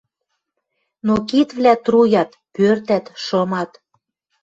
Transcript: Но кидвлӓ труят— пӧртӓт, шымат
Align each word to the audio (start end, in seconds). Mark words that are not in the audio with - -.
Но 1.05 1.13
кидвлӓ 1.29 1.73
труят— 1.83 2.31
пӧртӓт, 2.55 3.05
шымат 3.23 3.71